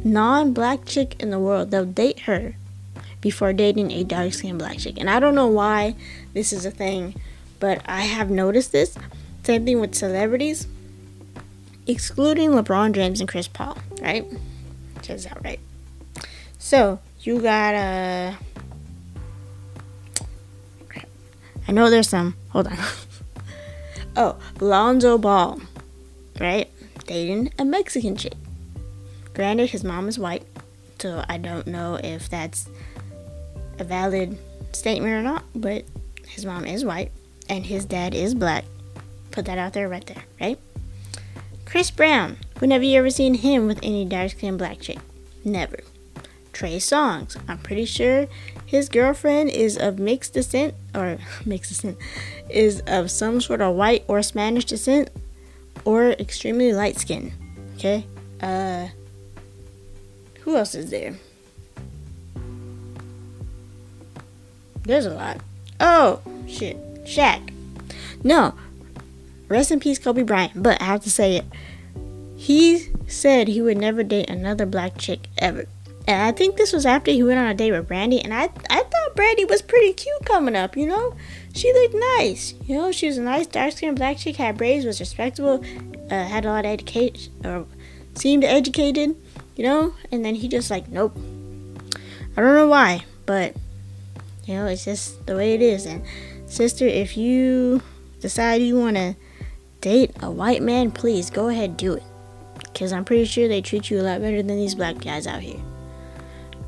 non 0.04 0.54
black 0.54 0.86
chick 0.86 1.16
in 1.20 1.32
the 1.32 1.40
world. 1.40 1.72
They'll 1.72 1.86
date 1.86 2.22
her 2.22 2.56
before 3.20 3.52
dating 3.52 3.92
a 3.92 4.04
dark 4.04 4.34
skinned 4.34 4.60
black 4.60 4.78
chick. 4.78 4.96
And 4.98 5.10
I 5.10 5.20
don't 5.20 5.36
know 5.36 5.48
why 5.48 5.96
this 6.34 6.54
is 6.54 6.66
a 6.66 6.72
thing, 6.72 7.16
but 7.60 7.82
I 7.86 8.02
have 8.02 8.30
noticed 8.30 8.72
this. 8.72 8.98
Same 9.44 9.66
thing 9.66 9.80
with 9.80 9.96
celebrities, 9.96 10.68
excluding 11.88 12.52
LeBron 12.52 12.92
James 12.92 13.22
and 13.22 13.30
Chris 13.30 13.48
Paul, 13.48 13.78
right? 14.02 14.26
Says 15.02 15.24
that 15.24 15.44
right. 15.44 15.60
So 16.60 17.00
you 17.22 17.42
got 17.42 17.74
I 21.67 21.71
know 21.71 21.89
there's 21.89 22.09
some. 22.09 22.36
Hold 22.50 22.67
on. 22.67 22.77
oh, 24.15 24.38
Lonzo 24.59 25.17
Ball, 25.17 25.59
right? 26.39 26.69
Dating 27.05 27.51
a 27.59 27.65
Mexican 27.65 28.15
chick. 28.15 28.33
Granted, 29.33 29.69
his 29.69 29.83
mom 29.83 30.07
is 30.07 30.17
white, 30.17 30.43
so 31.00 31.24
I 31.27 31.38
don't 31.38 31.67
know 31.67 32.00
if 32.03 32.29
that's 32.29 32.69
a 33.79 33.83
valid 33.83 34.38
statement 34.71 35.13
or 35.13 35.21
not, 35.21 35.43
but 35.55 35.86
his 36.27 36.45
mom 36.45 36.65
is 36.65 36.83
white 36.83 37.12
and 37.50 37.65
his 37.65 37.86
dad 37.86 38.13
is 38.13 38.33
black. 38.33 38.65
Put 39.31 39.45
that 39.45 39.57
out 39.57 39.74
there 39.74 39.89
right 39.89 40.05
there, 40.05 40.24
right? 40.39 40.57
Chris 41.65 41.91
Brown. 41.91 42.38
When 42.59 42.71
have 42.71 42.83
you 42.83 42.97
ever 42.97 43.09
seen 43.09 43.36
him 43.36 43.67
with 43.67 43.79
any 43.83 44.05
dark 44.05 44.31
skinned 44.31 44.57
black 44.57 44.79
chick? 44.79 45.00
Never. 45.43 45.79
Trey 46.53 46.77
Songz. 46.77 47.38
I'm 47.47 47.59
pretty 47.59 47.86
sure 47.86 48.27
his 48.67 48.88
girlfriend 48.88 49.50
is 49.50 49.77
of 49.77 49.97
mixed 49.97 50.33
descent, 50.33 50.75
or 50.93 51.17
mixed 51.45 51.71
descent, 51.71 51.97
is 52.50 52.81
of 52.86 53.09
some 53.09 53.41
sort 53.41 53.62
of 53.62 53.75
white 53.75 54.03
or 54.07 54.21
Spanish 54.21 54.65
descent, 54.65 55.09
or 55.86 56.12
extremely 56.12 56.71
light 56.71 57.00
skin. 57.00 57.33
Okay? 57.77 58.05
Uh, 58.39 58.89
who 60.41 60.55
else 60.55 60.75
is 60.75 60.91
there? 60.91 61.15
There's 64.83 65.07
a 65.07 65.15
lot. 65.15 65.39
Oh, 65.79 66.21
shit. 66.47 66.77
Shaq. 67.05 67.53
No, 68.24 68.53
Rest 69.50 69.71
in 69.71 69.79
peace, 69.79 69.97
Kobe 69.97 70.24
Bryant. 70.24 70.62
But 70.62 70.81
I 70.81 70.86
have 70.86 71.03
to 71.03 71.12
say 71.12 71.38
it. 71.38 71.45
He 72.36 72.88
said 73.07 73.47
he 73.47 73.62
would 73.62 73.77
never 73.77 74.03
date 74.03 74.29
another 74.29 74.65
black 74.65 74.97
chick 74.97 75.27
ever. 75.38 75.65
And 76.08 76.22
I 76.22 76.32
think 76.32 76.56
this 76.56 76.72
was 76.72 76.86
after 76.86 77.12
he 77.12 77.22
went 77.22 77.38
on 77.38 77.48
a 77.48 77.54
date 77.54 77.74
with 77.74 77.90
Brandy. 77.90 78.22
And 78.22 78.34
I, 78.34 78.44
I 78.70 78.84
thought 78.84 79.16
Brandy 79.16 79.44
was 79.44 79.62
pretty 79.62 79.92
cute 79.92 80.24
coming 80.24 80.56
up, 80.56 80.78
you 80.78 80.88
know? 80.88 81.16
She 81.54 81.72
looked 81.74 81.96
nice. 82.18 82.54
You 82.66 82.78
know, 82.78 82.92
she 82.94 83.08
was 83.08 83.18
a 83.18 83.22
nice 83.22 83.46
dark 83.46 83.74
skinned 83.74 83.98
black 83.98 84.18
chick, 84.18 84.38
had 84.38 84.58
braids, 84.58 84.86
was 84.86 85.02
respectable, 85.02 85.64
uh, 86.10 86.24
had 86.24 86.46
a 86.46 86.50
lot 86.50 86.66
of 86.66 86.72
education, 86.72 87.34
or 87.44 87.66
seemed 88.16 88.46
educated, 88.46 89.18
you 89.58 89.66
know? 89.66 89.94
And 90.10 90.24
then 90.24 90.36
he 90.36 90.48
just 90.48 90.72
like, 90.72 90.88
nope. 90.88 91.18
I 92.38 92.42
don't 92.42 92.56
know 92.56 92.68
why, 92.68 93.04
but, 93.26 93.56
you 94.46 94.54
know, 94.54 94.68
it's 94.68 94.86
just 94.86 95.26
the 95.26 95.36
way 95.36 95.56
it 95.56 95.62
is. 95.62 95.86
And, 95.86 96.06
sister, 96.46 96.86
if 96.86 97.18
you 97.18 97.82
decide 98.22 98.62
you 98.62 98.80
want 98.80 98.96
to 98.96 99.16
date 99.82 100.12
a 100.22 100.32
white 100.32 100.62
man, 100.62 100.92
please 100.92 101.30
go 101.30 101.50
ahead 101.50 101.72
and 101.72 101.78
do 101.78 101.94
it. 101.94 102.04
Because 102.60 102.94
I'm 102.94 103.04
pretty 103.04 103.26
sure 103.26 103.50
they 103.50 103.62
treat 103.62 103.90
you 103.90 104.00
a 104.00 104.04
lot 104.04 104.22
better 104.22 104.38
than 104.38 104.56
these 104.56 104.76
black 104.76 105.00
guys 105.00 105.28
out 105.28 105.42
here. 105.42 105.60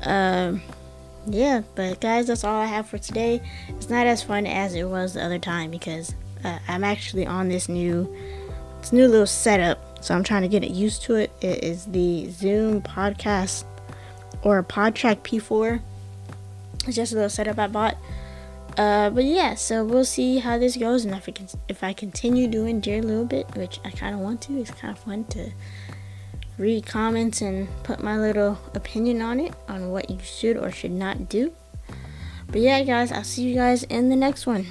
Um, 0.02 0.62
yeah, 1.26 1.62
but 1.74 2.00
guys, 2.00 2.28
that's 2.28 2.44
all 2.44 2.60
I 2.60 2.66
have 2.66 2.88
for 2.88 2.98
today. 2.98 3.40
It's 3.68 3.90
not 3.90 4.06
as 4.06 4.22
fun 4.22 4.46
as 4.46 4.74
it 4.74 4.84
was 4.84 5.14
the 5.14 5.24
other 5.24 5.38
time 5.38 5.70
because 5.70 6.14
uh, 6.44 6.58
I'm 6.68 6.84
actually 6.84 7.26
on 7.26 7.48
this 7.48 7.68
new, 7.68 8.14
this 8.80 8.92
new 8.92 9.06
little 9.06 9.26
setup. 9.26 10.04
So 10.04 10.14
I'm 10.14 10.24
trying 10.24 10.42
to 10.42 10.48
get 10.48 10.64
it 10.64 10.70
used 10.70 11.02
to 11.02 11.16
it. 11.16 11.30
It 11.42 11.62
is 11.62 11.84
the 11.86 12.30
Zoom 12.30 12.80
podcast 12.80 13.64
or 14.42 14.62
PodTrak 14.62 15.18
P4. 15.18 15.80
It's 16.86 16.96
just 16.96 17.12
a 17.12 17.16
little 17.16 17.30
setup 17.30 17.58
I 17.58 17.66
bought. 17.66 17.96
Uh, 18.78 19.10
but 19.10 19.24
yeah, 19.24 19.54
so 19.54 19.84
we'll 19.84 20.04
see 20.04 20.38
how 20.38 20.56
this 20.56 20.76
goes, 20.76 21.04
and 21.04 21.14
if 21.14 21.28
I 21.28 21.32
can, 21.32 21.48
if 21.68 21.84
I 21.84 21.92
continue 21.92 22.46
doing 22.46 22.80
Dear 22.80 23.02
Little 23.02 23.24
Bit, 23.24 23.54
which 23.56 23.80
I 23.84 23.90
kind 23.90 24.14
of 24.14 24.20
want 24.20 24.40
to, 24.42 24.58
it's 24.58 24.70
kind 24.70 24.96
of 24.96 25.02
fun 25.02 25.24
to 25.24 25.50
read 26.60 26.84
comments 26.84 27.40
and 27.40 27.68
put 27.82 28.02
my 28.02 28.18
little 28.18 28.58
opinion 28.74 29.22
on 29.22 29.40
it 29.40 29.54
on 29.66 29.90
what 29.90 30.10
you 30.10 30.18
should 30.22 30.56
or 30.58 30.70
should 30.70 30.90
not 30.90 31.28
do. 31.28 31.52
But 32.48 32.60
yeah, 32.60 32.82
guys, 32.82 33.10
I'll 33.10 33.24
see 33.24 33.44
you 33.44 33.54
guys 33.54 33.82
in 33.84 34.10
the 34.10 34.16
next 34.16 34.46
one. 34.46 34.66